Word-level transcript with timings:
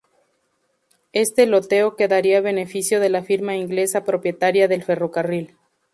Este 1.13 1.45
loteo 1.45 1.95
quedaría 1.95 2.39
a 2.39 2.41
beneficio 2.41 2.99
de 2.99 3.09
la 3.09 3.21
firma 3.21 3.55
inglesa 3.55 4.03
propietaria 4.03 4.67
del 4.67 4.81
ferrocarril. 4.81 5.55